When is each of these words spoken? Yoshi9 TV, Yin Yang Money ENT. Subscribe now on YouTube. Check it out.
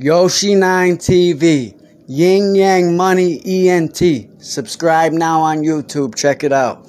Yoshi9 0.00 0.96
TV, 0.96 1.74
Yin 2.08 2.54
Yang 2.54 2.96
Money 2.96 3.42
ENT. 3.44 4.42
Subscribe 4.42 5.12
now 5.12 5.42
on 5.42 5.58
YouTube. 5.58 6.14
Check 6.16 6.44
it 6.44 6.52
out. 6.52 6.88